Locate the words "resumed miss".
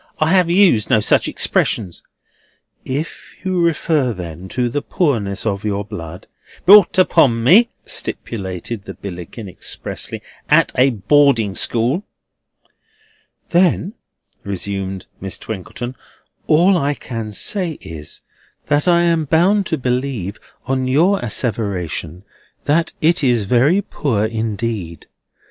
14.43-15.37